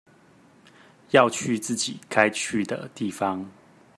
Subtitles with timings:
[1.11, 3.47] 要去自己該去的地方